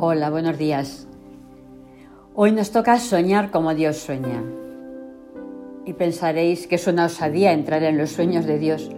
[0.00, 1.08] Hola, buenos días.
[2.36, 4.44] Hoy nos toca soñar como Dios sueña.
[5.86, 8.92] Y pensaréis que es una osadía entrar en los sueños de Dios,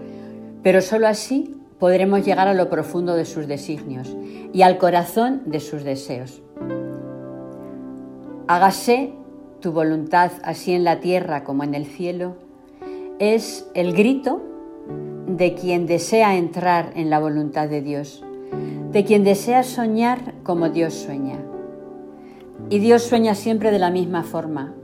[0.63, 4.15] pero sólo así podremos llegar a lo profundo de sus designios
[4.53, 6.43] y al corazón de sus deseos.
[8.47, 9.15] Hágase
[9.61, 12.37] tu voluntad así en la tierra como en el cielo,
[13.19, 14.43] es el grito
[15.27, 18.23] de quien desea entrar en la voluntad de Dios,
[18.93, 21.39] de quien desea soñar como Dios sueña.
[22.71, 24.75] Y Dios sueña siempre de la misma forma,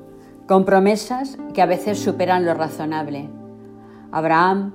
[0.47, 3.29] con promesas que a veces superan lo razonable.
[4.13, 4.75] Abraham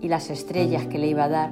[0.00, 1.50] y las estrellas que le iba a dar,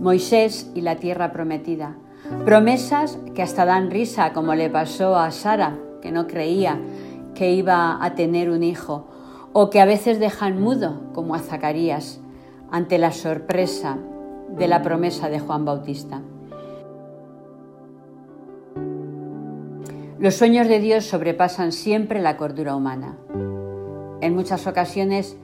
[0.00, 1.96] Moisés y la tierra prometida.
[2.44, 6.78] Promesas que hasta dan risa, como le pasó a Sara, que no creía
[7.34, 9.06] que iba a tener un hijo,
[9.52, 12.20] o que a veces dejan mudo, como a Zacarías,
[12.70, 13.96] ante la sorpresa
[14.56, 16.20] de la promesa de Juan Bautista.
[20.20, 23.16] Los sueños de Dios sobrepasan siempre la cordura humana.
[24.20, 25.36] En muchas ocasiones,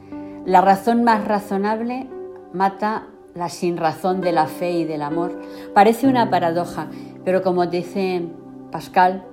[0.44, 2.08] la razón más razonable
[2.52, 5.40] mata la sinrazón de la fe y del amor.
[5.74, 6.88] Parece una paradoja,
[7.24, 8.26] pero como dice
[8.72, 9.24] Pascal,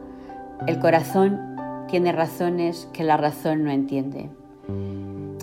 [0.67, 1.39] el corazón
[1.87, 4.29] tiene razones que la razón no entiende.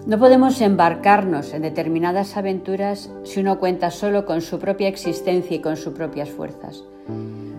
[0.07, 5.61] No podemos embarcarnos en determinadas aventuras si uno cuenta solo con su propia existencia y
[5.61, 6.85] con sus propias fuerzas.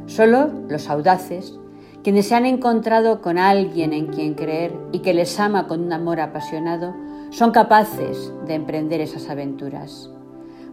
[0.07, 1.59] Solo los audaces,
[2.03, 5.92] quienes se han encontrado con alguien en quien creer y que les ama con un
[5.92, 6.95] amor apasionado,
[7.31, 10.09] son capaces de emprender esas aventuras,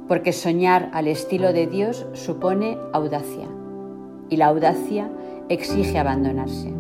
[0.09, 3.49] porque soñar al estilo de Dios supone audacia,
[4.29, 5.11] y la audacia
[5.49, 6.73] exige abandonarse.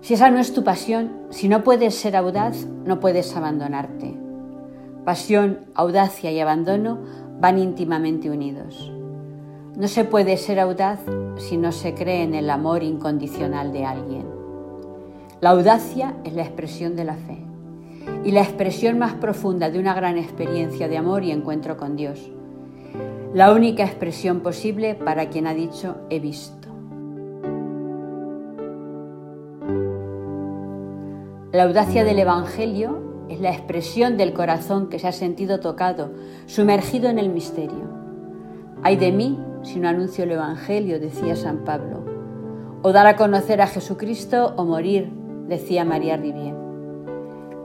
[0.00, 4.18] Si esa no es tu pasión, si no puedes ser audaz, no puedes abandonarte.
[5.04, 6.98] Pasión, audacia y abandono
[7.40, 8.92] van íntimamente unidos.
[9.74, 11.00] No se puede ser audaz
[11.38, 14.26] si no se cree en el amor incondicional de alguien.
[15.40, 17.38] La audacia es la expresión de la fe
[18.22, 22.30] y la expresión más profunda de una gran experiencia de amor y encuentro con Dios.
[23.32, 26.68] La única expresión posible para quien ha dicho he visto.
[31.50, 36.10] La audacia del Evangelio es la expresión del corazón que se ha sentido tocado,
[36.44, 37.90] sumergido en el misterio.
[38.82, 42.04] Ay de mí si no anuncio el Evangelio, decía San Pablo.
[42.82, 45.12] O dar a conocer a Jesucristo o morir,
[45.48, 46.54] decía María Rivier.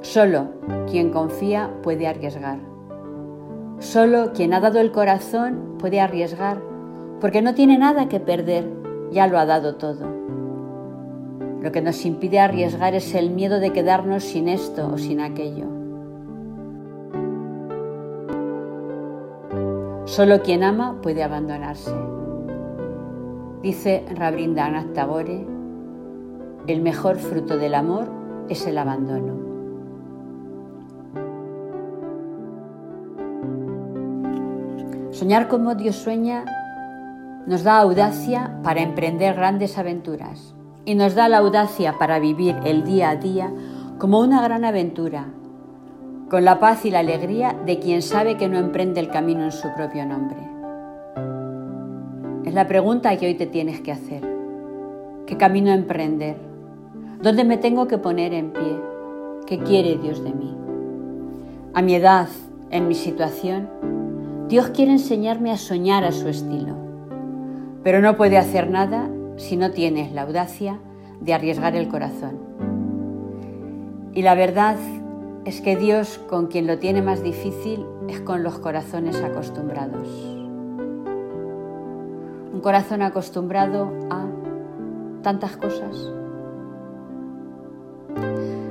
[0.01, 0.49] Solo
[0.89, 2.59] quien confía puede arriesgar.
[3.79, 6.61] Solo quien ha dado el corazón puede arriesgar,
[7.19, 8.71] porque no tiene nada que perder,
[9.11, 10.05] ya lo ha dado todo.
[11.61, 15.76] Lo que nos impide arriesgar es el miedo de quedarnos sin esto o sin aquello.
[20.07, 21.93] Solo quien ama puede abandonarse.
[23.61, 25.45] Dice Rabindranath Tagore,
[26.65, 28.07] el mejor fruto del amor
[28.47, 29.33] es el abandono.
[35.11, 36.45] Soñar como Dios sueña
[37.45, 42.85] nos da audacia para emprender grandes aventuras y nos da la audacia para vivir el
[42.85, 43.51] día a día
[43.97, 45.25] como una gran aventura,
[46.29, 49.51] con la paz y la alegría de quien sabe que no emprende el camino en
[49.51, 50.37] su propio nombre.
[52.45, 54.21] Es la pregunta que hoy te tienes que hacer.
[55.25, 56.35] ¿Qué camino emprender?
[57.21, 58.79] ¿Dónde me tengo que poner en pie?
[59.45, 60.55] ¿Qué quiere Dios de mí?
[61.73, 62.27] A mi edad,
[62.71, 63.69] en mi situación,
[64.49, 66.75] Dios quiere enseñarme a soñar a su estilo,
[67.83, 70.79] pero no puede hacer nada si no tienes la audacia
[71.21, 72.37] de arriesgar el corazón.
[74.13, 74.77] Y la verdad
[75.47, 80.05] es que Dios con quien lo tiene más difícil es con los corazones acostumbrados.
[82.53, 84.25] Un corazón acostumbrado a
[85.23, 86.11] tantas cosas.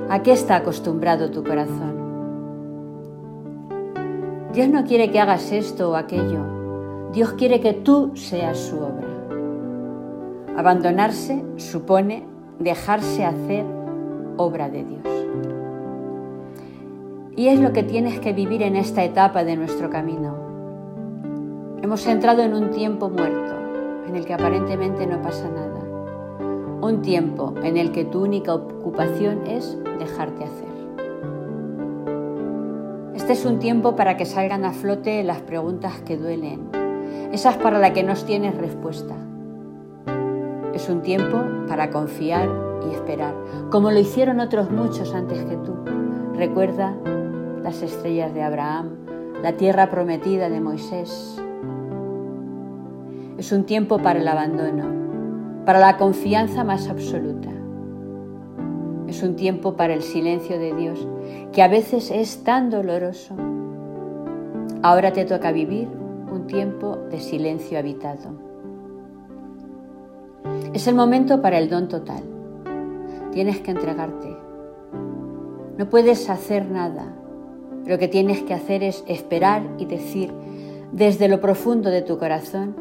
[0.07, 1.97] ¿A qué está acostumbrado tu corazón?
[4.53, 7.09] Dios no quiere que hagas esto o aquello.
[7.11, 9.07] Dios quiere que tú seas su obra.
[10.55, 12.27] Abandonarse supone
[12.59, 13.65] dejarse hacer
[14.37, 15.16] obra de Dios.
[17.37, 20.35] Y es lo que tienes que vivir en esta etapa de nuestro camino.
[21.81, 23.53] Hemos entrado en un tiempo muerto,
[24.07, 25.79] en el que aparentemente no pasa nada.
[26.81, 30.67] Un tiempo en el que tu única ocupación es dejarte hacer.
[33.15, 36.69] Este es un tiempo para que salgan a flote las preguntas que duelen,
[37.31, 39.15] esas para las que no tienes respuesta
[40.77, 42.47] es un tiempo para confiar
[42.87, 43.33] y esperar,
[43.71, 45.75] como lo hicieron otros muchos antes que tú.
[46.35, 46.95] Recuerda
[47.67, 48.91] las estrellas de Abraham,
[49.43, 51.37] la tierra prometida de Moisés.
[53.37, 57.49] Es un tiempo para el abandono, para la confianza más absoluta.
[59.09, 61.05] Es un tiempo para el silencio de Dios,
[61.51, 63.35] que a veces es tan doloroso.
[64.81, 65.89] Ahora te toca vivir
[66.31, 68.29] un tiempo de silencio habitado.
[70.71, 72.23] Es el momento para el don total.
[73.33, 74.37] Tienes que entregarte.
[75.77, 77.26] No puedes hacer nada.
[77.87, 80.33] Lo que tienes que hacer es esperar y decir
[80.91, 82.75] desde lo profundo de tu corazón,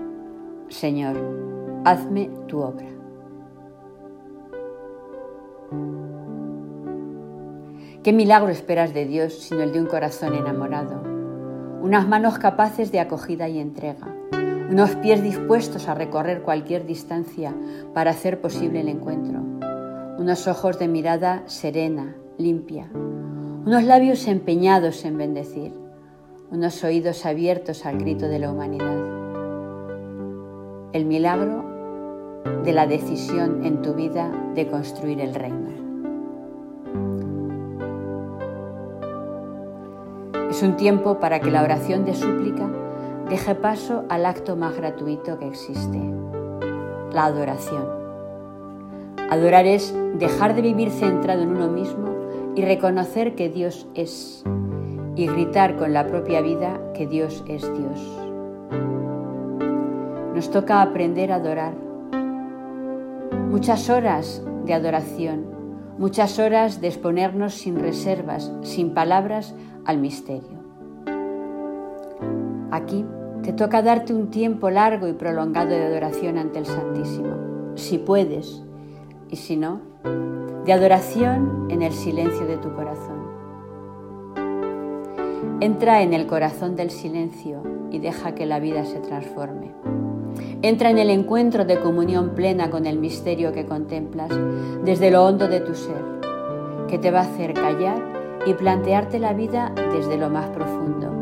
[0.68, 1.16] Señor,
[1.84, 2.86] hazme tu obra.
[8.02, 11.00] ¿Qué milagro esperas de Dios sino el de un corazón enamorado?
[11.82, 14.12] Unas manos capaces de acogida y entrega,
[14.68, 17.54] unos pies dispuestos a recorrer cualquier distancia
[17.94, 19.40] para hacer posible el encuentro,
[20.18, 22.88] unos ojos de mirada serena, limpia,
[23.66, 25.72] unos labios empeñados en bendecir,
[26.52, 28.96] unos oídos abiertos al grito de la humanidad.
[30.92, 31.64] El milagro
[32.62, 35.70] de la decisión en tu vida de construir el reino.
[40.48, 42.70] Es un tiempo para que la oración de súplica
[43.28, 46.00] deje paso al acto más gratuito que existe,
[47.12, 47.84] la adoración.
[49.28, 52.05] Adorar es dejar de vivir centrado en uno mismo
[52.56, 54.42] y reconocer que Dios es
[55.14, 58.28] y gritar con la propia vida que Dios es Dios.
[60.34, 61.74] Nos toca aprender a adorar.
[63.50, 65.46] Muchas horas de adoración,
[65.98, 69.54] muchas horas de exponernos sin reservas, sin palabras
[69.84, 70.64] al misterio.
[72.70, 73.04] Aquí
[73.42, 78.62] te toca darte un tiempo largo y prolongado de adoración ante el Santísimo, si puedes,
[79.30, 79.80] y si no,
[80.66, 83.24] de adoración en el silencio de tu corazón.
[85.60, 89.72] Entra en el corazón del silencio y deja que la vida se transforme.
[90.62, 94.30] Entra en el encuentro de comunión plena con el misterio que contemplas
[94.84, 96.02] desde lo hondo de tu ser,
[96.88, 101.12] que te va a hacer callar y plantearte la vida desde lo más profundo,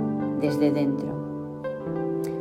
[0.41, 1.13] desde dentro.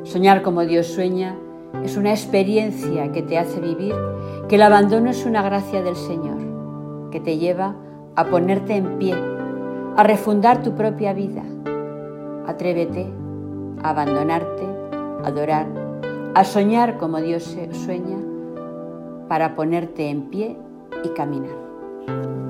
[0.04, 1.36] Soñar como Dios sueña
[1.84, 3.94] es una experiencia que te hace vivir
[4.48, 6.53] que el abandono es una gracia del Señor,
[7.14, 7.76] que te lleva
[8.16, 9.14] a ponerte en pie,
[9.96, 11.44] a refundar tu propia vida.
[12.48, 13.06] Atrévete
[13.84, 14.66] a abandonarte,
[15.24, 15.68] a adorar,
[16.34, 18.18] a soñar como Dios sueña,
[19.30, 20.58] para ponerte en pie
[21.04, 22.43] y caminar.